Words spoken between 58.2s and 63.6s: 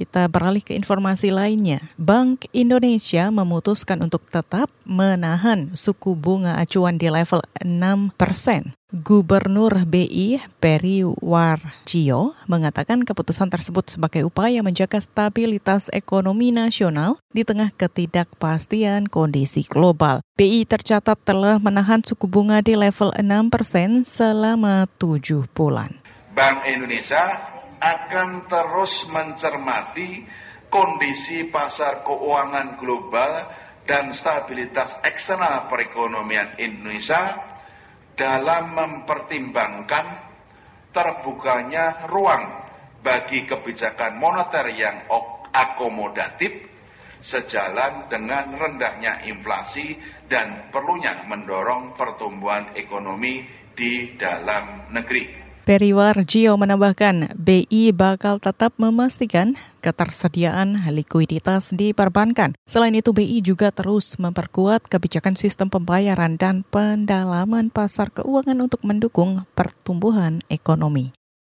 tetap memastikan ketersediaan likuiditas di perbankan. Selain itu, BI